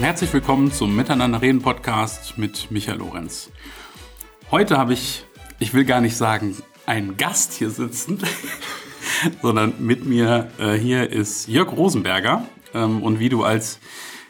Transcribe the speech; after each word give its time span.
Herzlich 0.00 0.32
willkommen 0.32 0.72
zum 0.72 0.96
Miteinander 0.96 1.42
reden 1.42 1.60
Podcast 1.60 2.38
mit 2.38 2.70
Michael 2.70 3.00
Lorenz. 3.00 3.52
Heute 4.50 4.78
habe 4.78 4.94
ich, 4.94 5.26
ich 5.58 5.74
will 5.74 5.84
gar 5.84 6.00
nicht 6.00 6.16
sagen, 6.16 6.56
einen 6.86 7.18
Gast 7.18 7.52
hier 7.52 7.68
sitzen, 7.68 8.18
sondern 9.42 9.74
mit 9.78 10.06
mir 10.06 10.50
äh, 10.58 10.72
hier 10.72 11.10
ist 11.10 11.48
Jörg 11.48 11.76
Rosenberger. 11.76 12.46
Ähm, 12.72 13.02
und 13.02 13.18
wie 13.18 13.28
du 13.28 13.44
als 13.44 13.78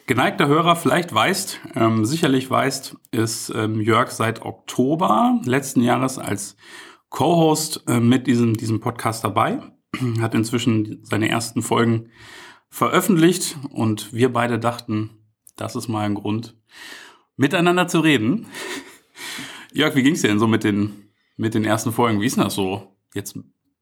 geneigter 0.07 0.49
Hörer 0.49 0.75
vielleicht 0.75 1.15
weißt, 1.15 1.61
ähm, 1.77 2.05
sicherlich 2.05 2.51
weißt, 2.51 2.97
ist 3.13 3.53
ähm, 3.55 3.81
Jörg 3.81 4.11
seit 4.11 4.43
Oktober 4.43 5.39
letzten 5.45 5.83
Jahres 5.83 6.19
als 6.19 6.57
Co-Host 7.11 7.85
äh, 7.87 8.01
mit 8.01 8.27
diesem, 8.27 8.55
diesem 8.55 8.81
Podcast 8.81 9.23
dabei. 9.23 9.61
Hat 10.21 10.35
inzwischen 10.35 10.99
seine 11.05 11.29
ersten 11.29 11.63
Folgen 11.63 12.09
veröffentlicht 12.71 13.57
und 13.71 14.13
wir 14.13 14.33
beide 14.33 14.59
dachten, 14.59 15.20
das 15.61 15.77
ist 15.77 15.89
mal 15.89 16.07
ein 16.07 16.15
Grund, 16.15 16.57
miteinander 17.37 17.87
zu 17.87 18.01
reden. 18.01 18.47
Jörg, 19.73 19.95
wie 19.95 20.03
ging 20.03 20.15
es 20.15 20.23
dir 20.23 20.29
denn 20.29 20.39
so 20.39 20.49
mit 20.49 20.65
den, 20.65 21.11
mit 21.37 21.55
den 21.55 21.65
ersten 21.65 21.93
Folgen? 21.93 22.21
Wie 22.21 22.27
ist 22.27 22.37
denn 22.37 22.45
das 22.45 22.55
so, 22.55 22.97
jetzt 23.15 23.37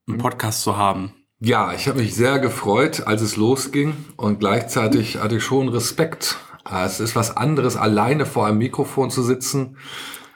einen 0.07 0.17
Podcast 0.17 0.61
zu 0.61 0.77
haben? 0.77 1.13
Ja, 1.39 1.73
ich 1.73 1.87
habe 1.87 1.99
mich 2.01 2.13
sehr 2.15 2.39
gefreut, 2.39 3.07
als 3.07 3.21
es 3.21 3.37
losging 3.37 3.93
und 4.17 4.39
gleichzeitig 4.39 5.17
hatte 5.17 5.37
ich 5.37 5.43
schon 5.43 5.69
Respekt. 5.69 6.37
Es 6.69 6.99
ist 6.99 7.15
was 7.15 7.35
anderes, 7.35 7.77
alleine 7.77 8.25
vor 8.25 8.45
einem 8.45 8.57
Mikrofon 8.57 9.09
zu 9.09 9.23
sitzen 9.23 9.77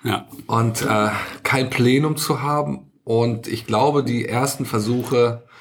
ja. 0.04 0.26
und 0.48 0.82
äh, 0.84 1.10
kein 1.44 1.70
Plenum 1.70 2.16
zu 2.16 2.42
haben. 2.42 2.92
Und 3.04 3.48
ich 3.48 3.68
glaube, 3.68 4.06
die 4.06 4.26
ersten 4.26 4.66
Versuche 4.66 5.44
äh, 5.46 5.53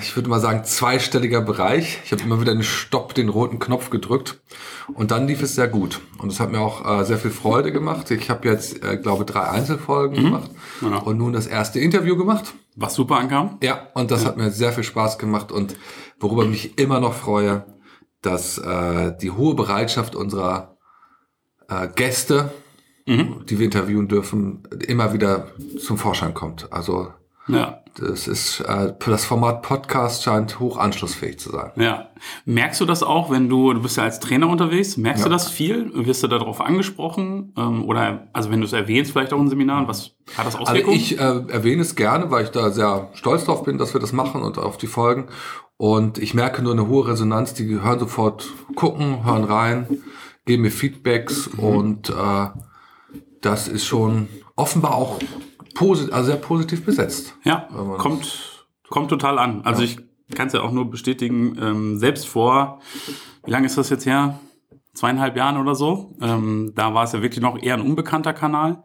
ich 0.00 0.16
würde 0.16 0.30
mal 0.30 0.40
sagen, 0.40 0.64
zweistelliger 0.64 1.42
Bereich. 1.42 2.00
Ich 2.04 2.12
habe 2.12 2.22
immer 2.22 2.40
wieder 2.40 2.54
den 2.54 2.62
Stopp, 2.62 3.12
den 3.14 3.28
roten 3.28 3.58
Knopf 3.58 3.90
gedrückt 3.90 4.40
und 4.94 5.10
dann 5.10 5.26
lief 5.26 5.42
es 5.42 5.54
sehr 5.54 5.68
gut. 5.68 6.00
Und 6.18 6.32
es 6.32 6.40
hat 6.40 6.50
mir 6.50 6.60
auch 6.60 7.00
äh, 7.00 7.04
sehr 7.04 7.18
viel 7.18 7.30
Freude 7.30 7.70
gemacht. 7.70 8.10
Ich 8.10 8.30
habe 8.30 8.48
jetzt, 8.48 8.82
äh, 8.82 8.96
glaube 8.96 9.26
drei 9.26 9.42
Einzelfolgen 9.42 10.18
mhm. 10.18 10.24
gemacht 10.24 10.50
genau. 10.80 11.02
und 11.02 11.18
nun 11.18 11.34
das 11.34 11.46
erste 11.46 11.80
Interview 11.80 12.16
gemacht. 12.16 12.54
Was 12.76 12.94
super 12.94 13.16
ankam? 13.16 13.58
Ja, 13.62 13.88
und 13.94 14.10
das 14.10 14.22
ja. 14.22 14.28
hat 14.28 14.38
mir 14.38 14.50
sehr 14.50 14.72
viel 14.72 14.84
Spaß 14.84 15.18
gemacht 15.18 15.52
und 15.52 15.76
worüber 16.18 16.44
ich 16.44 16.48
mich 16.48 16.78
immer 16.78 17.00
noch 17.00 17.12
freue, 17.12 17.66
dass 18.22 18.56
äh, 18.56 19.16
die 19.20 19.32
hohe 19.32 19.54
Bereitschaft 19.54 20.16
unserer 20.16 20.78
äh, 21.68 21.88
Gäste, 21.88 22.50
mhm. 23.06 23.44
die 23.48 23.58
wir 23.58 23.66
interviewen 23.66 24.08
dürfen, 24.08 24.62
immer 24.86 25.12
wieder 25.12 25.48
zum 25.78 25.98
Vorschein 25.98 26.32
kommt. 26.32 26.72
Also 26.72 27.12
ja. 27.48 27.82
Das 28.00 28.28
ist 28.28 28.60
äh, 28.60 28.92
das 29.06 29.24
Format 29.24 29.62
Podcast 29.62 30.22
scheint 30.22 30.60
hoch 30.60 30.76
anschlussfähig 30.76 31.38
zu 31.38 31.50
sein. 31.50 31.70
Ja. 31.76 32.08
Merkst 32.44 32.80
du 32.80 32.84
das 32.84 33.02
auch, 33.02 33.30
wenn 33.30 33.48
du, 33.48 33.72
du 33.72 33.82
bist 33.82 33.96
ja 33.96 34.04
als 34.04 34.20
Trainer 34.20 34.48
unterwegs, 34.48 34.96
merkst 34.96 35.22
ja. 35.22 35.28
du 35.28 35.32
das 35.32 35.48
viel? 35.48 35.90
Wirst 35.94 36.22
du 36.22 36.28
darauf 36.28 36.60
angesprochen? 36.60 37.52
Ähm, 37.56 37.84
oder 37.84 38.28
also 38.32 38.50
wenn 38.50 38.60
du 38.60 38.66
es 38.66 38.72
erwähnst, 38.72 39.12
vielleicht 39.12 39.32
auch 39.32 39.40
in 39.40 39.48
Seminaren, 39.48 39.88
was 39.88 40.16
hat 40.36 40.46
das 40.46 40.54
also 40.54 40.58
Auswirkungen? 40.58 40.98
Also 40.98 41.14
ich 41.14 41.20
äh, 41.20 41.52
erwähne 41.52 41.82
es 41.82 41.96
gerne, 41.96 42.30
weil 42.30 42.44
ich 42.44 42.50
da 42.50 42.70
sehr 42.70 43.10
stolz 43.14 43.44
drauf 43.44 43.64
bin, 43.64 43.78
dass 43.78 43.94
wir 43.94 44.00
das 44.00 44.12
machen 44.12 44.42
und 44.42 44.58
auf 44.58 44.76
die 44.76 44.86
Folgen. 44.86 45.28
Und 45.76 46.18
ich 46.18 46.34
merke 46.34 46.62
nur 46.62 46.72
eine 46.72 46.88
hohe 46.88 47.06
Resonanz, 47.08 47.54
die 47.54 47.80
hören 47.80 47.98
sofort 47.98 48.48
gucken, 48.74 49.24
hören 49.24 49.44
rein, 49.44 49.86
geben 50.44 50.62
mir 50.62 50.70
Feedbacks 50.70 51.50
mhm. 51.52 51.58
und 51.60 52.10
äh, 52.10 52.46
das 53.40 53.68
ist 53.68 53.86
schon 53.86 54.28
offenbar 54.56 54.94
auch 54.94 55.20
posit 55.78 56.12
also 56.12 56.32
sehr 56.32 56.40
positiv 56.40 56.84
besetzt. 56.84 57.36
Ja, 57.44 57.68
kommt, 57.98 58.66
kommt 58.88 59.10
total 59.10 59.38
an. 59.38 59.62
Also 59.62 59.82
ja. 59.82 59.88
ich 59.88 60.34
kann 60.34 60.48
es 60.48 60.52
ja 60.52 60.60
auch 60.60 60.72
nur 60.72 60.90
bestätigen, 60.90 61.56
ähm, 61.60 61.98
selbst 61.98 62.26
vor, 62.26 62.80
wie 63.44 63.52
lange 63.52 63.66
ist 63.66 63.78
das 63.78 63.88
jetzt 63.88 64.04
her? 64.04 64.40
Zweieinhalb 64.92 65.36
Jahren 65.36 65.56
oder 65.56 65.76
so. 65.76 66.16
Ähm, 66.20 66.72
da 66.74 66.94
war 66.94 67.04
es 67.04 67.12
ja 67.12 67.22
wirklich 67.22 67.40
noch 67.40 67.62
eher 67.62 67.74
ein 67.74 67.80
unbekannter 67.80 68.32
Kanal. 68.32 68.82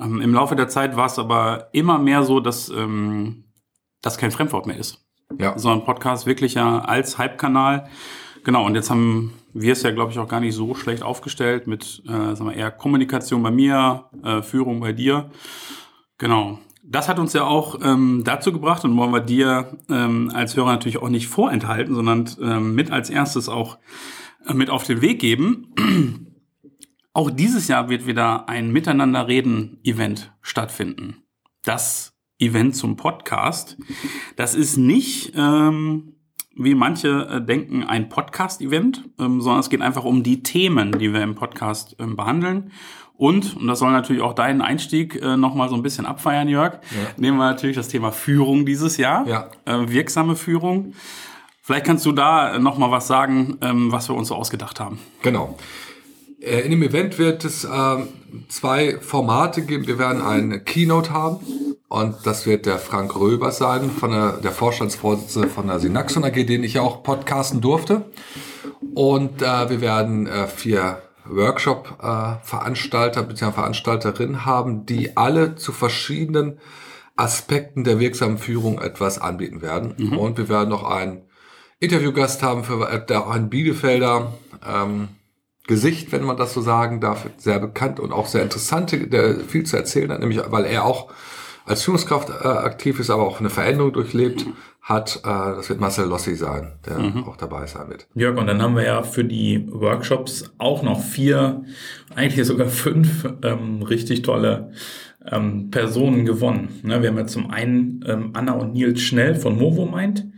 Ähm, 0.00 0.22
Im 0.22 0.32
Laufe 0.32 0.56
der 0.56 0.68
Zeit 0.68 0.96
war 0.96 1.06
es 1.06 1.18
aber 1.18 1.68
immer 1.72 1.98
mehr 1.98 2.22
so, 2.22 2.40
dass 2.40 2.70
ähm, 2.70 3.44
das 4.00 4.16
kein 4.16 4.30
Fremdwort 4.30 4.66
mehr 4.66 4.78
ist. 4.78 5.04
Ja. 5.38 5.58
Sondern 5.58 5.84
Podcast 5.84 6.24
wirklich 6.24 6.54
ja 6.54 6.78
als 6.78 7.18
Hype-Kanal. 7.18 7.86
Genau, 8.44 8.64
und 8.64 8.74
jetzt 8.74 8.88
haben 8.88 9.34
wir 9.52 9.74
es 9.74 9.82
ja, 9.82 9.90
glaube 9.90 10.10
ich, 10.10 10.18
auch 10.18 10.28
gar 10.28 10.40
nicht 10.40 10.54
so 10.54 10.74
schlecht 10.74 11.02
aufgestellt 11.02 11.66
mit 11.66 12.02
äh, 12.06 12.34
sagen 12.34 12.46
wir, 12.46 12.54
eher 12.54 12.70
Kommunikation 12.70 13.42
bei 13.42 13.50
mir, 13.50 14.06
äh, 14.22 14.40
Führung 14.40 14.80
bei 14.80 14.92
dir. 14.92 15.30
Genau. 16.18 16.58
Das 16.82 17.08
hat 17.08 17.18
uns 17.18 17.32
ja 17.32 17.44
auch 17.44 17.80
ähm, 17.82 18.22
dazu 18.24 18.52
gebracht 18.52 18.84
und 18.84 18.96
wollen 18.96 19.12
wir 19.12 19.20
dir 19.20 19.78
ähm, 19.88 20.30
als 20.34 20.54
Hörer 20.54 20.72
natürlich 20.72 20.98
auch 20.98 21.08
nicht 21.08 21.28
vorenthalten, 21.28 21.94
sondern 21.94 22.28
ähm, 22.40 22.74
mit 22.74 22.90
als 22.90 23.08
erstes 23.08 23.48
auch 23.48 23.78
äh, 24.46 24.52
mit 24.52 24.68
auf 24.68 24.84
den 24.84 25.00
Weg 25.00 25.18
geben. 25.18 25.74
auch 27.14 27.30
dieses 27.30 27.68
Jahr 27.68 27.88
wird 27.88 28.06
wieder 28.06 28.48
ein 28.48 28.70
Miteinander-Reden-Event 28.70 30.34
stattfinden. 30.42 31.22
Das 31.62 32.14
Event 32.38 32.76
zum 32.76 32.96
Podcast. 32.96 33.78
Das 34.36 34.54
ist 34.54 34.76
nicht, 34.76 35.32
ähm, 35.36 36.16
wie 36.56 36.74
manche 36.74 37.26
äh, 37.28 37.44
denken, 37.44 37.84
ein 37.84 38.08
Podcast-Event, 38.08 39.08
ähm, 39.18 39.40
sondern 39.40 39.60
es 39.60 39.70
geht 39.70 39.80
einfach 39.80 40.04
um 40.04 40.22
die 40.22 40.42
Themen, 40.42 40.92
die 40.92 41.12
wir 41.12 41.22
im 41.22 41.34
Podcast 41.34 41.96
ähm, 41.98 42.16
behandeln. 42.16 42.72
Und, 43.16 43.56
und 43.56 43.66
das 43.68 43.78
soll 43.78 43.92
natürlich 43.92 44.22
auch 44.22 44.32
deinen 44.34 44.60
Einstieg 44.60 45.20
äh, 45.22 45.36
nochmal 45.36 45.68
so 45.68 45.76
ein 45.76 45.82
bisschen 45.82 46.04
abfeiern, 46.04 46.48
Jörg, 46.48 46.74
ja. 46.74 47.10
nehmen 47.16 47.38
wir 47.38 47.44
natürlich 47.44 47.76
das 47.76 47.88
Thema 47.88 48.10
Führung 48.10 48.66
dieses 48.66 48.96
Jahr, 48.96 49.26
ja. 49.26 49.48
äh, 49.66 49.88
wirksame 49.88 50.34
Führung. 50.34 50.94
Vielleicht 51.62 51.86
kannst 51.86 52.04
du 52.04 52.12
da 52.12 52.58
nochmal 52.58 52.90
was 52.90 53.06
sagen, 53.06 53.56
ähm, 53.62 53.92
was 53.92 54.08
wir 54.08 54.16
uns 54.16 54.28
so 54.28 54.34
ausgedacht 54.34 54.80
haben. 54.80 54.98
Genau. 55.22 55.56
Äh, 56.40 56.60
in 56.60 56.72
dem 56.72 56.82
Event 56.82 57.18
wird 57.18 57.44
es 57.44 57.64
äh, 57.64 57.96
zwei 58.48 58.98
Formate 59.00 59.62
geben. 59.62 59.86
Wir 59.86 59.98
werden 59.98 60.20
eine 60.20 60.60
Keynote 60.60 61.12
haben 61.12 61.38
und 61.88 62.16
das 62.24 62.46
wird 62.46 62.66
der 62.66 62.78
Frank 62.78 63.16
Röber 63.16 63.52
sein, 63.52 63.90
von 63.90 64.10
der, 64.10 64.32
der 64.32 64.50
Vorstandsvorsitzende 64.50 65.48
von 65.48 65.68
der 65.68 65.78
Sinaxon 65.78 66.24
AG, 66.24 66.44
den 66.46 66.64
ich 66.64 66.74
ja 66.74 66.82
auch 66.82 67.02
podcasten 67.02 67.60
durfte. 67.60 68.04
Und 68.94 69.40
äh, 69.40 69.70
wir 69.70 69.80
werden 69.80 70.26
äh, 70.26 70.46
vier 70.48 70.98
Workshop-Veranstalter 71.26 73.20
äh, 73.20 73.24
bzw. 73.24 73.52
Veranstalterinnen 73.52 74.44
haben, 74.44 74.86
die 74.86 75.16
alle 75.16 75.54
zu 75.56 75.72
verschiedenen 75.72 76.58
Aspekten 77.16 77.84
der 77.84 78.00
wirksamen 78.00 78.38
Führung 78.38 78.80
etwas 78.80 79.20
anbieten 79.20 79.62
werden. 79.62 79.94
Mhm. 79.96 80.18
Und 80.18 80.38
wir 80.38 80.48
werden 80.48 80.68
noch 80.68 80.84
einen 80.84 81.22
Interviewgast 81.78 82.42
haben 82.42 82.64
für 82.64 82.88
äh, 82.90 83.14
ein 83.14 83.50
Bielefelder 83.50 84.32
ähm, 84.66 85.08
Gesicht, 85.66 86.12
wenn 86.12 86.24
man 86.24 86.36
das 86.36 86.52
so 86.52 86.60
sagen 86.60 87.00
darf, 87.00 87.26
sehr 87.38 87.58
bekannt 87.58 87.98
und 87.98 88.12
auch 88.12 88.26
sehr 88.26 88.42
interessant, 88.42 88.92
der 89.12 89.40
viel 89.40 89.64
zu 89.64 89.76
erzählen 89.76 90.12
hat, 90.12 90.20
nämlich 90.20 90.40
weil 90.48 90.66
er 90.66 90.84
auch 90.84 91.10
als 91.64 91.82
Führungskraft 91.82 92.28
äh, 92.28 92.46
aktiv 92.46 93.00
ist, 93.00 93.08
aber 93.08 93.22
auch 93.22 93.40
eine 93.40 93.48
Veränderung 93.48 93.92
durchlebt 93.92 94.44
hat. 94.84 95.20
Äh, 95.24 95.56
das 95.56 95.68
wird 95.68 95.80
Marcel 95.80 96.06
Lossi 96.06 96.36
sein, 96.36 96.72
der 96.86 96.98
mhm. 96.98 97.24
auch 97.24 97.36
dabei 97.36 97.66
sein 97.66 97.88
wird. 97.88 98.06
Jörg, 98.14 98.38
und 98.38 98.46
dann 98.46 98.62
haben 98.62 98.76
wir 98.76 98.84
ja 98.84 99.02
für 99.02 99.24
die 99.24 99.66
Workshops 99.68 100.52
auch 100.58 100.82
noch 100.82 101.02
vier, 101.02 101.64
eigentlich 102.14 102.46
sogar 102.46 102.68
fünf 102.68 103.26
ähm, 103.42 103.82
richtig 103.82 104.22
tolle 104.22 104.70
ähm, 105.26 105.70
Personen 105.70 106.26
gewonnen. 106.26 106.80
Ne, 106.82 107.02
wir 107.02 107.08
haben 107.08 107.18
ja 107.18 107.26
zum 107.26 107.50
einen 107.50 108.04
ähm, 108.06 108.30
Anna 108.34 108.52
und 108.52 108.74
Nils 108.74 109.00
Schnell 109.00 109.34
von 109.34 109.58
Movo 109.58 109.86
Mind, 109.86 110.28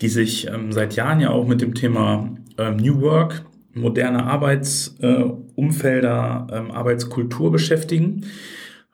die 0.00 0.08
sich 0.08 0.48
ähm, 0.48 0.72
seit 0.72 0.96
Jahren 0.96 1.20
ja 1.20 1.30
auch 1.30 1.46
mit 1.46 1.60
dem 1.60 1.74
Thema 1.74 2.34
ähm, 2.58 2.76
New 2.76 3.00
Work, 3.00 3.44
moderne 3.74 4.24
Arbeitsumfelder, 4.24 6.48
äh, 6.50 6.58
ähm, 6.58 6.72
Arbeitskultur 6.72 7.52
beschäftigen. 7.52 8.24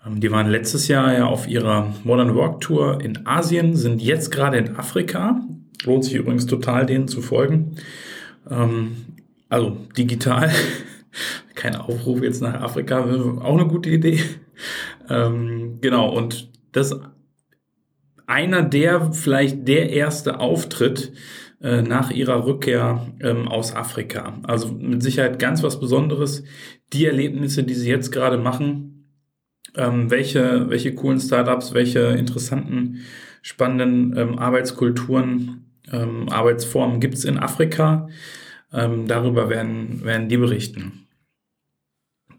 Ähm, 0.06 0.20
die 0.20 0.30
waren 0.30 0.48
letztes 0.48 0.88
Jahr 0.88 1.12
ja 1.12 1.26
auf 1.26 1.48
ihrer 1.48 1.92
Modern 2.04 2.34
Work 2.34 2.60
Tour 2.60 3.00
in 3.00 3.26
Asien, 3.26 3.76
sind 3.76 4.02
jetzt 4.02 4.30
gerade 4.30 4.58
in 4.58 4.76
Afrika. 4.76 5.40
Lohnt 5.84 6.04
sich 6.04 6.14
übrigens 6.14 6.46
total, 6.46 6.86
denen 6.86 7.08
zu 7.08 7.22
folgen. 7.22 7.76
Ähm, 8.50 8.96
also 9.48 9.76
digital. 9.96 10.50
Kein 11.54 11.76
Aufruf 11.76 12.22
jetzt 12.22 12.42
nach 12.42 12.60
Afrika, 12.60 13.00
auch 13.00 13.58
eine 13.58 13.68
gute 13.68 13.90
Idee. 13.90 14.20
Ähm, 15.08 15.78
genau, 15.80 16.08
und 16.08 16.50
das 16.72 16.98
einer 18.26 18.62
der, 18.62 19.12
vielleicht 19.12 19.68
der 19.68 19.90
erste 19.90 20.40
Auftritt 20.40 21.12
äh, 21.60 21.82
nach 21.82 22.10
ihrer 22.10 22.46
Rückkehr 22.46 23.06
aus 23.46 23.74
Afrika. 23.76 24.38
Also 24.42 24.68
mit 24.72 25.02
Sicherheit 25.02 25.38
ganz 25.38 25.62
was 25.62 25.78
Besonderes. 25.78 26.42
Die 26.92 27.06
Erlebnisse, 27.06 27.64
die 27.64 27.74
sie 27.74 27.90
jetzt 27.90 28.10
gerade 28.10 28.38
machen, 28.38 28.94
ähm, 29.76 30.10
welche, 30.10 30.68
welche 30.68 30.94
coolen 30.94 31.20
Startups, 31.20 31.74
welche 31.74 32.00
interessanten, 32.00 33.00
spannenden 33.42 34.16
ähm, 34.16 34.38
Arbeitskulturen, 34.38 35.64
ähm, 35.92 36.28
Arbeitsformen 36.28 37.00
gibt 37.00 37.14
es 37.14 37.24
in 37.24 37.38
Afrika. 37.38 38.08
Ähm, 38.72 39.06
darüber 39.06 39.48
werden, 39.50 40.04
werden 40.04 40.28
die 40.28 40.36
berichten. 40.36 41.06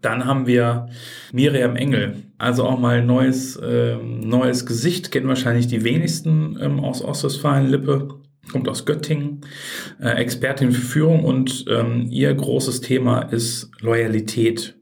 Dann 0.02 0.26
haben 0.26 0.48
wir 0.48 0.90
Miriam 1.32 1.76
Engel, 1.76 2.24
also 2.38 2.66
auch 2.66 2.78
mal 2.78 3.04
neues, 3.04 3.60
ähm, 3.64 4.20
neues 4.20 4.66
Gesicht, 4.66 5.12
kennen 5.12 5.28
wahrscheinlich 5.28 5.68
die 5.68 5.84
wenigsten 5.84 6.58
ähm, 6.62 6.80
aus 6.80 7.02
Ostwestfalen-Lippe. 7.02 8.20
kommt 8.52 8.68
aus 8.68 8.86
Göttingen, 8.86 9.42
äh, 10.00 10.10
Expertin 10.10 10.72
für 10.72 10.82
Führung 10.82 11.24
und 11.24 11.66
ihr 12.10 12.34
großes 12.34 12.82
Thema 12.82 13.22
ist 13.22 13.72
Loyalität. 13.80 14.76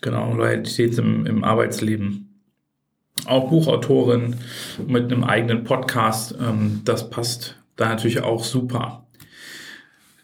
Genau, 0.00 0.34
Loyalität 0.34 0.96
im, 0.98 1.26
im 1.26 1.44
Arbeitsleben. 1.44 2.42
Auch 3.26 3.50
Buchautorin 3.50 4.36
mit 4.86 5.12
einem 5.12 5.24
eigenen 5.24 5.64
Podcast, 5.64 6.36
ähm, 6.40 6.82
das 6.84 7.10
passt 7.10 7.56
da 7.76 7.88
natürlich 7.88 8.22
auch 8.22 8.44
super. 8.44 9.06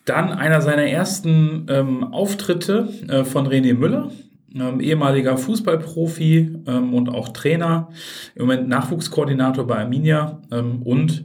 Dann 0.04 0.32
einer 0.32 0.60
seiner 0.60 0.84
ersten 0.84 1.66
ähm, 1.68 2.04
Auftritte 2.04 2.88
äh, 3.08 3.24
von 3.24 3.48
René 3.48 3.74
Müller, 3.74 4.10
ähm, 4.54 4.80
ehemaliger 4.80 5.36
Fußballprofi 5.36 6.56
ähm, 6.66 6.94
und 6.94 7.08
auch 7.08 7.30
Trainer, 7.30 7.88
im 8.34 8.42
Moment 8.42 8.68
Nachwuchskoordinator 8.68 9.66
bei 9.66 9.78
Arminia 9.78 10.42
ähm, 10.52 10.82
und 10.82 11.24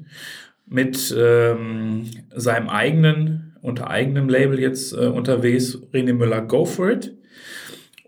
mit 0.65 1.13
ähm, 1.17 2.05
seinem 2.33 2.69
eigenen, 2.69 3.55
unter 3.61 3.89
eigenem 3.89 4.29
Label 4.29 4.59
jetzt 4.59 4.93
äh, 4.93 5.07
unterwegs, 5.07 5.77
René 5.93 6.13
Müller 6.13 6.41
Go 6.41 6.65
For 6.65 6.91
It. 6.91 7.18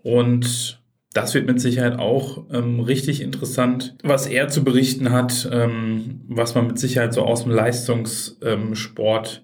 Und 0.02 0.80
das 1.12 1.34
wird 1.34 1.46
mit 1.46 1.60
Sicherheit 1.60 1.98
auch 1.98 2.44
ähm, 2.52 2.80
richtig 2.80 3.20
interessant, 3.20 3.96
was 4.02 4.26
er 4.26 4.48
zu 4.48 4.64
berichten 4.64 5.10
hat, 5.12 5.48
ähm, 5.52 6.22
was 6.28 6.54
man 6.54 6.66
mit 6.66 6.78
Sicherheit 6.78 7.12
so 7.12 7.22
aus 7.22 7.42
dem 7.42 7.52
Leistungssport 7.52 9.42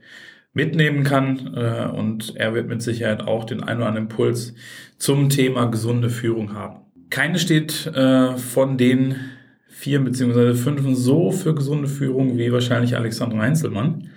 mitnehmen 0.55 1.05
kann. 1.05 1.55
Äh, 1.55 1.89
und 1.95 2.35
er 2.37 2.55
wird 2.55 2.69
mit 2.69 2.83
Sicherheit 2.83 3.23
auch 3.23 3.45
den 3.45 3.63
einen 3.63 3.81
oder 3.81 3.89
anderen 3.89 4.09
Impuls 4.09 4.55
zum 4.97 5.29
Thema 5.29 5.67
gesunde 5.67 6.11
Führung 6.11 6.55
haben. 6.55 6.81
Keine 7.11 7.39
steht 7.39 7.87
äh, 7.87 8.37
von 8.37 8.79
den 8.79 9.17
vier 9.69 10.01
beziehungsweise 10.01 10.55
fünf 10.55 10.83
so 10.97 11.31
für 11.31 11.55
gesunde 11.55 11.89
Führung 11.89 12.37
wie 12.37 12.51
wahrscheinlich 12.53 12.97
Alexandra 12.97 13.41
Heinzelmann. 13.41 14.09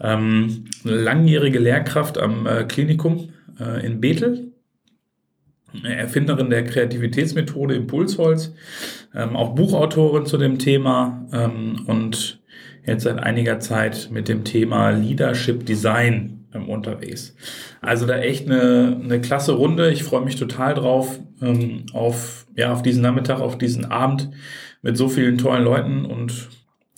Ähm, 0.00 0.64
langjährige 0.82 1.58
Lehrkraft 1.58 2.18
am 2.18 2.46
äh, 2.46 2.64
Klinikum 2.64 3.28
äh, 3.60 3.84
in 3.84 4.00
Bethel, 4.00 4.53
Erfinderin 5.82 6.50
der 6.50 6.64
Kreativitätsmethode 6.64 7.74
Impulsholz, 7.74 8.52
ähm, 9.14 9.36
auch 9.36 9.54
Buchautorin 9.54 10.26
zu 10.26 10.38
dem 10.38 10.58
Thema 10.58 11.26
ähm, 11.32 11.84
und 11.86 12.40
jetzt 12.86 13.04
seit 13.04 13.18
einiger 13.18 13.60
Zeit 13.60 14.08
mit 14.12 14.28
dem 14.28 14.44
Thema 14.44 14.90
Leadership 14.90 15.66
Design 15.66 16.46
ähm, 16.54 16.68
unterwegs. 16.68 17.34
Also 17.80 18.06
da 18.06 18.18
echt 18.18 18.46
eine, 18.50 19.00
eine 19.02 19.20
klasse 19.20 19.52
Runde. 19.52 19.90
Ich 19.90 20.04
freue 20.04 20.24
mich 20.24 20.36
total 20.36 20.74
drauf 20.74 21.18
ähm, 21.42 21.84
auf, 21.92 22.46
ja, 22.56 22.72
auf 22.72 22.82
diesen 22.82 23.02
Nachmittag, 23.02 23.40
auf 23.40 23.58
diesen 23.58 23.86
Abend 23.86 24.30
mit 24.82 24.96
so 24.96 25.08
vielen 25.08 25.38
tollen 25.38 25.64
Leuten. 25.64 26.04
Und 26.04 26.48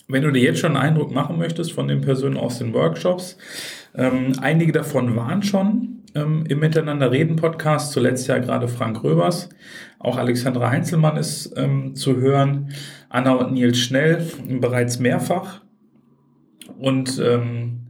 wenn 0.07 0.23
du 0.23 0.31
dir 0.31 0.41
jetzt 0.41 0.59
schon 0.59 0.75
einen 0.75 0.89
Eindruck 0.89 1.11
machen 1.11 1.37
möchtest 1.37 1.71
von 1.71 1.87
den 1.87 2.01
Personen 2.01 2.37
aus 2.37 2.59
den 2.59 2.73
Workshops, 2.73 3.37
ähm, 3.95 4.33
einige 4.41 4.71
davon 4.71 5.15
waren 5.15 5.41
schon 5.43 5.96
ähm, 6.15 6.45
im 6.47 6.59
Miteinander 6.59 7.11
reden 7.11 7.35
Podcast, 7.35 7.91
zuletzt 7.91 8.27
ja 8.27 8.37
gerade 8.37 8.67
Frank 8.67 9.03
Röbers. 9.03 9.49
Auch 9.99 10.17
Alexandra 10.17 10.69
Heinzelmann 10.69 11.17
ist 11.17 11.53
ähm, 11.57 11.95
zu 11.95 12.17
hören. 12.17 12.73
Anna 13.09 13.33
und 13.33 13.53
Nils 13.53 13.77
Schnell 13.77 14.25
bereits 14.47 14.99
mehrfach. 14.99 15.61
Und 16.79 17.19
ähm, 17.19 17.87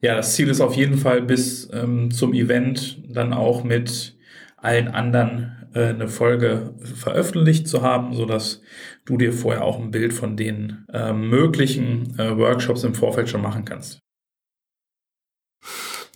ja, 0.00 0.16
das 0.16 0.34
Ziel 0.34 0.48
ist 0.48 0.60
auf 0.60 0.74
jeden 0.74 0.98
Fall 0.98 1.22
bis 1.22 1.70
ähm, 1.72 2.10
zum 2.10 2.34
Event 2.34 3.02
dann 3.08 3.32
auch 3.32 3.62
mit 3.64 4.16
allen 4.56 4.88
anderen 4.88 5.68
äh, 5.74 5.88
eine 5.88 6.08
Folge 6.08 6.74
veröffentlicht 6.78 7.68
zu 7.68 7.82
haben, 7.82 8.14
so 8.14 8.26
dass 8.26 8.62
du 9.04 9.16
dir 9.16 9.32
vorher 9.32 9.64
auch 9.64 9.78
ein 9.78 9.90
Bild 9.90 10.12
von 10.12 10.36
den 10.36 10.86
äh, 10.92 11.12
möglichen 11.12 12.18
äh, 12.18 12.36
Workshops 12.36 12.84
im 12.84 12.94
Vorfeld 12.94 13.28
schon 13.28 13.42
machen 13.42 13.64
kannst. 13.64 14.00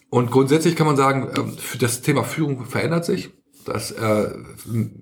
Und 0.09 0.31
grundsätzlich 0.31 0.77
kann 0.77 0.87
man 0.87 0.97
sagen, 0.97 1.29
ähm, 1.37 1.57
das 1.81 2.03
Thema 2.03 2.25
Führung 2.25 2.67
verändert 2.67 3.05
sich. 3.05 3.31
Das 3.65 3.91
äh, 3.91 4.31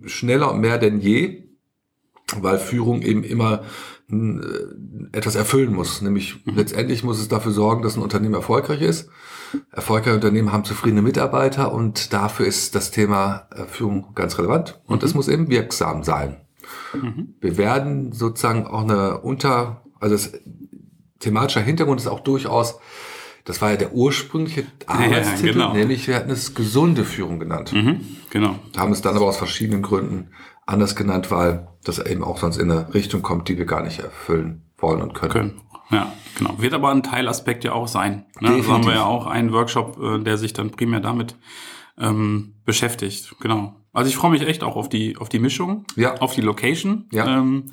schneller 0.06 0.52
und 0.52 0.60
mehr 0.60 0.78
denn 0.78 0.98
je, 0.98 1.44
weil 2.40 2.58
Führung 2.58 3.02
eben 3.02 3.22
immer 3.22 3.62
äh, 4.10 5.16
etwas 5.16 5.34
erfüllen 5.34 5.74
muss. 5.74 6.00
Nämlich 6.00 6.44
mhm. 6.46 6.56
letztendlich 6.56 7.04
muss 7.04 7.20
es 7.20 7.28
dafür 7.28 7.52
sorgen, 7.52 7.82
dass 7.82 7.96
ein 7.96 8.02
Unternehmen 8.02 8.34
erfolgreich 8.34 8.80
ist. 8.80 9.08
Erfolgreiche 9.70 10.16
Unternehmen 10.16 10.52
haben 10.52 10.64
zufriedene 10.64 11.02
Mitarbeiter 11.02 11.72
und 11.72 12.12
dafür 12.12 12.46
ist 12.46 12.74
das 12.74 12.90
Thema 12.90 13.48
äh, 13.54 13.64
Führung 13.64 14.12
ganz 14.14 14.38
relevant 14.38 14.80
und 14.86 15.02
mhm. 15.02 15.06
es 15.06 15.14
muss 15.14 15.28
eben 15.28 15.48
wirksam 15.48 16.02
sein. 16.02 16.40
Mhm. 16.94 17.34
Wir 17.40 17.56
werden 17.56 18.12
sozusagen 18.12 18.66
auch 18.66 18.82
eine 18.82 19.20
unter, 19.20 19.82
also 20.00 20.14
das 20.14 20.32
thematische 21.20 21.60
Hintergrund 21.60 22.00
ist 22.00 22.06
auch 22.06 22.20
durchaus, 22.20 22.78
das 23.44 23.60
war 23.60 23.70
ja 23.70 23.76
der 23.76 23.92
ursprüngliche 23.92 24.64
Arbeitstitel, 24.86 25.46
ja, 25.46 25.52
genau. 25.52 25.72
nämlich 25.74 26.08
wir 26.08 26.16
hatten 26.16 26.30
es 26.30 26.54
gesunde 26.54 27.04
Führung 27.04 27.38
genannt. 27.38 27.72
Mhm, 27.72 28.00
genau. 28.30 28.58
Haben 28.76 28.92
es 28.92 29.02
dann 29.02 29.16
aber 29.16 29.26
aus 29.26 29.36
verschiedenen 29.36 29.82
Gründen 29.82 30.30
anders 30.66 30.96
genannt, 30.96 31.30
weil 31.30 31.68
das 31.84 31.98
eben 31.98 32.24
auch 32.24 32.38
sonst 32.38 32.56
in 32.56 32.70
eine 32.70 32.94
Richtung 32.94 33.22
kommt, 33.22 33.48
die 33.48 33.58
wir 33.58 33.66
gar 33.66 33.82
nicht 33.82 34.00
erfüllen 34.00 34.62
wollen 34.78 35.02
und 35.02 35.14
können. 35.14 35.32
können. 35.32 35.60
Ja, 35.90 36.12
genau. 36.38 36.54
Wird 36.58 36.72
aber 36.72 36.90
ein 36.90 37.02
Teilaspekt 37.02 37.64
ja 37.64 37.72
auch 37.72 37.88
sein. 37.88 38.24
Ne? 38.40 38.48
Also 38.48 38.72
haben 38.72 38.86
wir 38.86 38.94
ja 38.94 39.04
auch 39.04 39.26
einen 39.26 39.52
Workshop, 39.52 39.98
äh, 40.02 40.18
der 40.20 40.38
sich 40.38 40.54
dann 40.54 40.70
primär 40.70 41.00
damit 41.00 41.36
ähm, 41.98 42.54
beschäftigt. 42.64 43.36
Genau. 43.40 43.76
Also 43.92 44.08
ich 44.08 44.16
freue 44.16 44.30
mich 44.30 44.42
echt 44.42 44.64
auch 44.64 44.76
auf 44.76 44.88
die 44.88 45.16
auf 45.18 45.28
die 45.28 45.38
Mischung, 45.38 45.84
ja. 45.94 46.14
auf 46.20 46.34
die 46.34 46.40
Location. 46.40 47.06
Ja. 47.12 47.38
Ähm, 47.38 47.66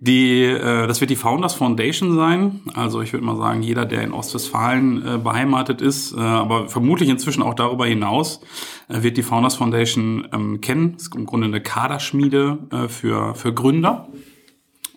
die, 0.00 0.42
äh, 0.42 0.86
das 0.86 1.00
wird 1.00 1.10
die 1.10 1.16
Founders 1.16 1.54
Foundation 1.54 2.14
sein. 2.14 2.60
Also 2.74 3.00
ich 3.00 3.12
würde 3.12 3.24
mal 3.24 3.36
sagen, 3.36 3.62
jeder, 3.62 3.86
der 3.86 4.02
in 4.02 4.12
Ostwestfalen 4.12 5.06
äh, 5.06 5.18
beheimatet 5.18 5.80
ist, 5.80 6.12
äh, 6.12 6.20
aber 6.20 6.68
vermutlich 6.68 7.08
inzwischen 7.08 7.42
auch 7.42 7.54
darüber 7.54 7.86
hinaus, 7.86 8.40
äh, 8.88 9.02
wird 9.02 9.16
die 9.16 9.22
Founders 9.22 9.54
Foundation 9.54 10.28
ähm, 10.32 10.60
kennen. 10.60 10.92
Das 10.94 11.04
ist 11.04 11.14
im 11.14 11.26
Grunde 11.26 11.46
eine 11.46 11.60
Kaderschmiede 11.60 12.58
äh, 12.70 12.88
für, 12.88 13.34
für 13.34 13.54
Gründer, 13.54 14.08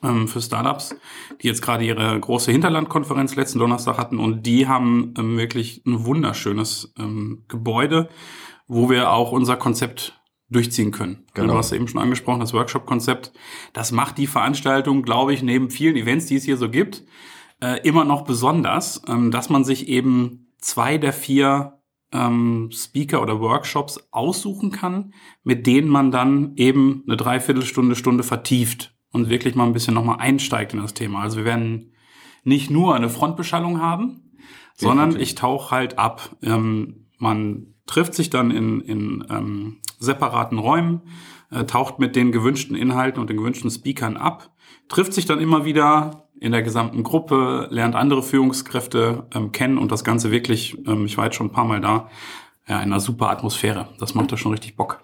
ähm, 0.03 0.27
für 0.27 0.41
Startups, 0.41 0.95
die 1.41 1.47
jetzt 1.47 1.61
gerade 1.61 1.85
ihre 1.85 2.19
große 2.19 2.51
Hinterlandkonferenz 2.51 3.35
letzten 3.35 3.59
Donnerstag 3.59 3.97
hatten 3.97 4.19
und 4.19 4.45
die 4.45 4.67
haben 4.67 5.13
ähm, 5.17 5.37
wirklich 5.37 5.81
ein 5.85 6.05
wunderschönes 6.05 6.93
ähm, 6.99 7.43
Gebäude, 7.47 8.09
wo 8.67 8.89
wir 8.89 9.11
auch 9.11 9.31
unser 9.31 9.55
Konzept 9.55 10.18
durchziehen 10.49 10.91
können. 10.91 11.25
Genau. 11.33 11.53
Du 11.53 11.59
hast 11.59 11.71
eben 11.71 11.87
schon 11.87 12.01
angesprochen, 12.01 12.39
das 12.39 12.53
Workshop-Konzept. 12.53 13.31
Das 13.73 13.91
macht 13.91 14.17
die 14.17 14.27
Veranstaltung, 14.27 15.03
glaube 15.03 15.33
ich, 15.33 15.43
neben 15.43 15.69
vielen 15.69 15.95
Events, 15.95 16.25
die 16.25 16.35
es 16.35 16.43
hier 16.43 16.57
so 16.57 16.69
gibt, 16.69 17.03
äh, 17.61 17.79
immer 17.87 18.03
noch 18.03 18.23
besonders, 18.23 19.01
ähm, 19.07 19.31
dass 19.31 19.49
man 19.49 19.63
sich 19.63 19.87
eben 19.87 20.47
zwei 20.57 20.97
der 20.97 21.13
vier 21.13 21.79
ähm, 22.11 22.69
Speaker 22.73 23.21
oder 23.21 23.39
Workshops 23.39 24.07
aussuchen 24.11 24.71
kann, 24.71 25.13
mit 25.43 25.67
denen 25.67 25.87
man 25.87 26.11
dann 26.11 26.53
eben 26.55 27.03
eine 27.05 27.17
Dreiviertelstunde, 27.17 27.95
Stunde 27.95 28.23
vertieft 28.23 28.95
und 29.11 29.29
wirklich 29.29 29.55
mal 29.55 29.65
ein 29.65 29.73
bisschen 29.73 29.93
nochmal 29.93 30.19
einsteigt 30.19 30.73
in 30.73 30.81
das 30.81 30.93
Thema. 30.93 31.21
Also 31.21 31.37
wir 31.37 31.45
werden 31.45 31.93
nicht 32.43 32.71
nur 32.71 32.95
eine 32.95 33.09
Frontbeschallung 33.09 33.79
haben, 33.79 34.31
sondern 34.75 35.19
ich 35.19 35.35
tauche 35.35 35.71
halt 35.71 35.99
ab. 35.99 36.35
Ähm, 36.41 37.07
man 37.17 37.75
trifft 37.85 38.15
sich 38.15 38.29
dann 38.29 38.49
in, 38.49 38.81
in 38.81 39.25
ähm, 39.29 39.81
separaten 39.99 40.57
Räumen, 40.57 41.01
äh, 41.51 41.65
taucht 41.65 41.99
mit 41.99 42.15
den 42.15 42.31
gewünschten 42.31 42.75
Inhalten 42.75 43.21
und 43.21 43.29
den 43.29 43.37
gewünschten 43.37 43.69
Speakern 43.69 44.17
ab, 44.17 44.49
trifft 44.87 45.13
sich 45.13 45.25
dann 45.25 45.39
immer 45.39 45.65
wieder 45.65 46.29
in 46.39 46.51
der 46.51 46.63
gesamten 46.63 47.03
Gruppe, 47.03 47.67
lernt 47.69 47.95
andere 47.95 48.23
Führungskräfte 48.23 49.27
ähm, 49.33 49.51
kennen 49.51 49.77
und 49.77 49.91
das 49.91 50.03
Ganze 50.03 50.31
wirklich, 50.31 50.77
ähm, 50.87 51.05
ich 51.05 51.17
war 51.17 51.25
jetzt 51.25 51.35
schon 51.35 51.47
ein 51.47 51.51
paar 51.51 51.65
Mal 51.65 51.81
da, 51.81 52.09
ja, 52.67 52.77
in 52.77 52.91
einer 52.91 52.99
super 52.99 53.29
Atmosphäre. 53.29 53.89
Das 53.99 54.13
macht 54.13 54.31
da 54.31 54.37
schon 54.37 54.51
richtig 54.51 54.75
Bock. 54.77 55.01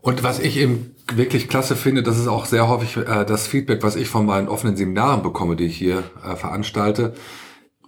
Und 0.00 0.22
was 0.22 0.38
ich 0.38 0.58
eben 0.58 0.94
wirklich 1.12 1.48
klasse 1.48 1.74
finde, 1.74 2.02
das 2.02 2.18
ist 2.18 2.28
auch 2.28 2.44
sehr 2.44 2.68
häufig 2.68 2.96
äh, 2.98 3.24
das 3.24 3.48
Feedback, 3.48 3.82
was 3.82 3.96
ich 3.96 4.08
von 4.08 4.26
meinen 4.26 4.48
offenen 4.48 4.76
Seminaren 4.76 5.22
bekomme, 5.22 5.56
die 5.56 5.64
ich 5.64 5.76
hier 5.76 6.04
äh, 6.22 6.36
veranstalte. 6.36 7.14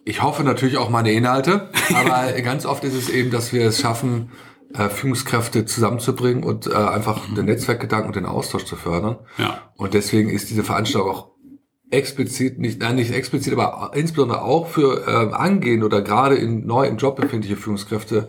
Ich 0.05 0.23
hoffe 0.23 0.43
natürlich 0.43 0.79
auch 0.79 0.89
meine 0.89 1.13
Inhalte, 1.13 1.71
aber 1.95 2.33
ganz 2.41 2.67
oft 2.67 2.83
ist 2.85 2.95
es 2.95 3.09
eben, 3.09 3.31
dass 3.31 3.53
wir 3.53 3.67
es 3.67 3.81
schaffen, 3.81 4.31
äh, 4.75 4.89
Führungskräfte 4.89 5.65
zusammenzubringen 5.65 6.45
und 6.45 6.67
äh, 6.67 6.75
einfach 6.75 7.29
mhm. 7.29 7.35
den 7.35 7.47
Netzwerkgedanken 7.47 8.09
und 8.09 8.17
den 8.17 8.27
Austausch 8.27 8.65
zu 8.65 8.77
fördern. 8.77 9.19
Ja. 9.39 9.73
Und 9.77 9.95
deswegen 9.95 10.31
ist 10.31 10.51
diese 10.51 10.65
Veranstaltung 10.65 11.11
auch 11.11 11.31
explizit, 11.91 12.59
nicht, 12.59 12.81
nein, 12.81 12.97
nicht 12.97 13.13
explizit, 13.13 13.53
aber 13.53 13.91
insbesondere 13.95 14.43
auch 14.43 14.69
für 14.69 15.07
äh, 15.07 15.35
angehende 15.35 15.87
oder 15.87 16.03
gerade 16.03 16.37
in 16.37 16.67
neu 16.67 16.87
im 16.87 16.99
Job 16.99 17.17
befindliche 17.17 17.57
Führungskräfte 17.57 18.29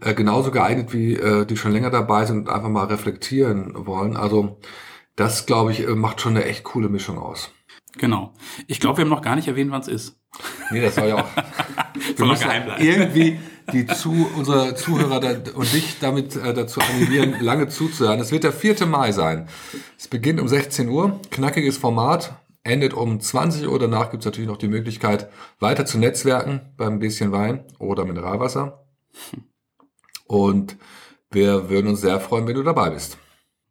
äh, 0.00 0.14
genauso 0.14 0.50
geeignet 0.50 0.92
wie 0.92 1.14
äh, 1.14 1.46
die 1.46 1.56
schon 1.56 1.72
länger 1.72 1.90
dabei 1.90 2.26
sind 2.26 2.40
und 2.40 2.48
einfach 2.50 2.68
mal 2.68 2.84
reflektieren 2.84 3.72
wollen. 3.86 4.16
Also 4.16 4.60
das, 5.16 5.46
glaube 5.46 5.72
ich, 5.72 5.88
äh, 5.88 5.94
macht 5.94 6.20
schon 6.20 6.36
eine 6.36 6.44
echt 6.44 6.64
coole 6.64 6.88
Mischung 6.88 7.18
aus. 7.18 7.50
Genau. 7.96 8.34
Ich 8.66 8.78
glaube, 8.78 8.98
wir 8.98 9.04
haben 9.04 9.10
noch 9.10 9.22
gar 9.22 9.36
nicht 9.36 9.48
erwähnt, 9.48 9.70
wann 9.70 9.80
es 9.80 9.88
ist. 9.88 10.20
Nee, 10.70 10.82
das 10.82 10.94
soll 10.94 11.08
ja 11.08 11.16
auch. 11.16 11.28
wir 12.16 12.26
müssen 12.26 12.48
irgendwie 12.78 13.38
die 13.72 13.86
zu, 13.86 14.28
unsere 14.36 14.74
Zuhörer 14.74 15.20
da, 15.20 15.30
und 15.54 15.72
dich 15.72 15.98
damit 16.00 16.36
äh, 16.36 16.54
dazu 16.54 16.80
animieren, 16.80 17.40
lange 17.40 17.68
zuzuhören. 17.68 18.20
Es 18.20 18.32
wird 18.32 18.44
der 18.44 18.52
4. 18.52 18.86
Mai 18.86 19.12
sein. 19.12 19.48
Es 19.98 20.08
beginnt 20.08 20.40
um 20.40 20.48
16 20.48 20.88
Uhr. 20.88 21.20
Knackiges 21.30 21.78
Format. 21.78 22.34
endet 22.64 22.94
um 22.94 23.20
20 23.20 23.68
Uhr. 23.68 23.78
Danach 23.78 24.10
gibt 24.10 24.22
es 24.22 24.26
natürlich 24.26 24.48
noch 24.48 24.58
die 24.58 24.68
Möglichkeit, 24.68 25.30
weiter 25.60 25.86
zu 25.86 25.98
netzwerken 25.98 26.60
beim 26.76 26.98
bisschen 26.98 27.32
Wein 27.32 27.64
oder 27.78 28.04
Mineralwasser. 28.04 28.84
Und 30.26 30.76
wir 31.30 31.70
würden 31.70 31.88
uns 31.88 32.00
sehr 32.00 32.20
freuen, 32.20 32.46
wenn 32.46 32.54
du 32.54 32.62
dabei 32.62 32.90
bist. 32.90 33.18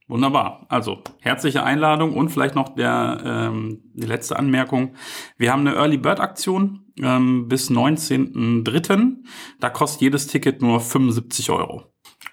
Wunderbar. 0.08 0.66
Also 0.70 1.02
herzliche 1.20 1.64
Einladung 1.64 2.14
und 2.14 2.30
vielleicht 2.30 2.56
noch 2.56 2.76
der 2.76 3.22
ähm, 3.26 3.82
die 3.94 4.06
letzte 4.06 4.40
Anmerkung. 4.40 4.96
Wir 5.38 5.52
haben 5.52 5.68
eine 5.68 5.76
Early 5.76 5.98
Bird 5.98 6.22
Aktion 6.22 6.86
ähm, 7.02 7.48
bis 7.50 7.70
19.03. 7.70 9.16
Da 9.60 9.70
kostet 9.70 10.02
jedes 10.02 10.28
Ticket 10.28 10.62
nur 10.62 10.80
75 10.80 11.50
Euro. 11.52 11.84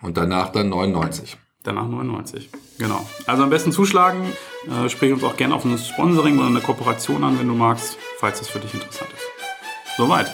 Und 0.03 0.17
danach 0.17 0.51
dann 0.51 0.69
99. 0.69 1.37
Danach 1.65 1.89
99. 1.89 2.51
Genau. 2.79 3.05
Also 3.27 3.43
am 3.43 3.51
besten 3.51 3.73
zuschlagen. 3.73 4.25
Äh, 4.69 4.89
sprich 4.89 5.13
uns 5.13 5.25
auch 5.25 5.37
gerne 5.37 5.55
auf 5.55 5.65
ein 5.65 5.77
Sponsoring 5.77 6.39
oder 6.39 6.49
eine 6.49 6.61
Kooperation 6.61 7.25
an, 7.25 7.39
wenn 7.41 7.49
du 7.49 7.55
magst, 7.55 7.99
falls 8.19 8.39
das 8.39 8.49
für 8.49 8.61
dich 8.61 8.73
interessant 8.73 9.11
ist. 9.13 9.97
Soweit. 9.97 10.31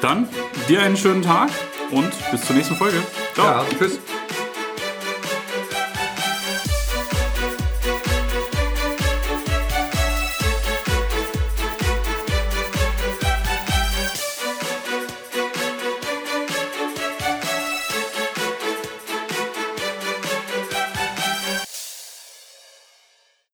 Dann 0.00 0.28
dir 0.68 0.82
einen 0.82 0.96
schönen 0.96 1.22
Tag 1.22 1.50
und 1.90 2.12
bis 2.30 2.42
zur 2.42 2.56
nächsten 2.56 2.76
Folge. 2.76 3.02
Ciao. 3.34 3.46
Ja, 3.46 3.64
tschüss. 3.78 3.98